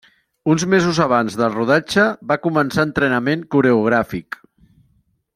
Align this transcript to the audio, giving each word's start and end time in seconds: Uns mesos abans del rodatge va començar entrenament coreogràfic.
Uns 0.51 0.63
mesos 0.73 0.99
abans 1.03 1.35
del 1.41 1.51
rodatge 1.57 2.05
va 2.31 2.37
començar 2.45 2.85
entrenament 2.89 3.43
coreogràfic. 3.57 4.39